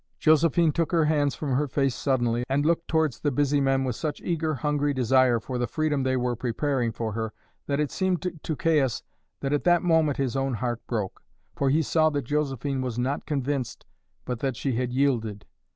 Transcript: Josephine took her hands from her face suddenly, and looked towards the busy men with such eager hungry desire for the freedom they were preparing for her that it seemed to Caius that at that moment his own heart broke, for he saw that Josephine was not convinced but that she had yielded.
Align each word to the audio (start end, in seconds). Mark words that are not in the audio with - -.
Josephine 0.17 0.71
took 0.71 0.91
her 0.93 1.05
hands 1.05 1.35
from 1.35 1.51
her 1.51 1.67
face 1.67 1.93
suddenly, 1.93 2.43
and 2.49 2.65
looked 2.65 2.87
towards 2.87 3.19
the 3.19 3.29
busy 3.29 3.61
men 3.61 3.83
with 3.83 3.95
such 3.95 4.19
eager 4.21 4.55
hungry 4.55 4.95
desire 4.95 5.39
for 5.39 5.59
the 5.59 5.67
freedom 5.67 6.01
they 6.01 6.17
were 6.17 6.35
preparing 6.35 6.91
for 6.91 7.11
her 7.11 7.33
that 7.67 7.79
it 7.79 7.91
seemed 7.91 8.39
to 8.41 8.55
Caius 8.55 9.03
that 9.41 9.53
at 9.53 9.63
that 9.65 9.83
moment 9.83 10.17
his 10.17 10.35
own 10.35 10.55
heart 10.55 10.81
broke, 10.87 11.21
for 11.55 11.69
he 11.69 11.83
saw 11.83 12.09
that 12.09 12.25
Josephine 12.25 12.81
was 12.81 12.97
not 12.97 13.27
convinced 13.27 13.85
but 14.25 14.39
that 14.39 14.55
she 14.57 14.71
had 14.73 14.91
yielded. 14.91 15.45